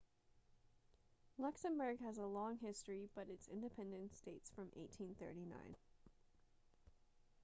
luxembourg 1.37 1.99
has 1.99 2.17
a 2.17 2.25
long 2.25 2.57
history 2.57 3.07
but 3.13 3.29
its 3.29 3.47
independence 3.47 4.19
dates 4.25 4.49
from 4.49 4.69
1839 4.73 5.75